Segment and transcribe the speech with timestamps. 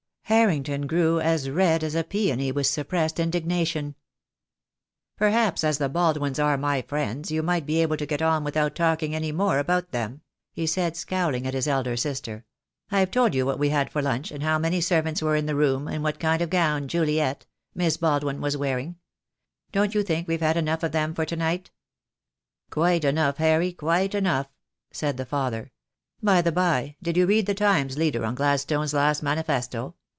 [0.25, 3.95] Harrington grew as red as a peony with suppressed indignation.
[5.19, 5.33] THE DAY WILL COME.
[5.33, 8.21] 32 1 "Perhaps as the Baldwins are my friends you might be able to get
[8.21, 10.21] on without talking any more about them,"
[10.53, 12.45] he said, scowling at his elder sister.
[12.89, 15.55] "I've told you what we had for lunch, and how many servants were in the
[15.55, 17.45] room, and what kind of gown Juliet—
[17.75, 18.95] Miss Baldwin— was wearing.
[19.73, 21.71] Don't you think wTe've had enough of them for to night?"
[22.69, 24.47] "Quite enough, Harry, quite enough,"
[24.91, 25.73] said the father.
[26.23, 29.95] "By the by, did you read the Times leader on Gladstone's last manifesto?